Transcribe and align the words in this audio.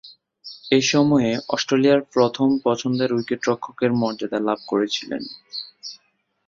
এ 0.71 0.79
সময়ে 0.91 1.31
অস্ট্রেলিয়ার 1.49 2.01
প্রথম 2.13 2.47
পছন্দের 2.65 3.09
উইকেট-রক্ষকের 3.13 3.91
মর্যাদা 3.93 4.39
লাভ 4.39 4.59
করেছিলেন 4.67 5.21
তিনি। 5.25 5.39